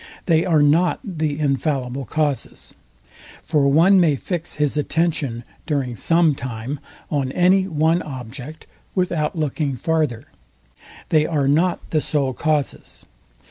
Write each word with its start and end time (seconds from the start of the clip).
They 0.25 0.45
are 0.47 0.63
not 0.63 0.99
the 1.03 1.39
infallible 1.39 2.05
causes. 2.05 2.73
For 3.43 3.67
one 3.67 3.99
may 3.99 4.15
fix 4.15 4.55
his 4.55 4.75
attention 4.75 5.43
during 5.67 5.95
Sometime 5.95 6.79
on 7.11 7.31
any 7.33 7.67
one 7.67 8.01
object 8.01 8.65
without 8.95 9.37
looking 9.37 9.75
farther. 9.75 10.25
They 11.09 11.27
are 11.27 11.47
not 11.47 11.87
the 11.91 12.01
sole 12.01 12.33
causes. 12.33 13.05